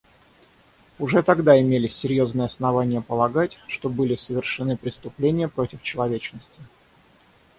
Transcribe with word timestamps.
Уже 0.97 1.21
тогда 1.21 1.61
имелись 1.61 1.95
серьезные 1.95 2.45
основания 2.47 3.03
полагать, 3.03 3.59
что 3.67 3.87
были 3.87 4.15
совершены 4.15 4.75
преступления 4.75 5.47
против 5.47 5.83
человечности. 5.83 6.59